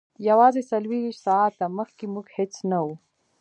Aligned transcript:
یوازې 0.29 0.61
څلور 0.69 0.87
ویشت 0.89 1.21
ساعته 1.27 1.65
مخکې 1.77 2.05
موږ 2.13 2.27
هیڅ 2.37 2.53
نه 2.71 2.79
وو 2.83 2.95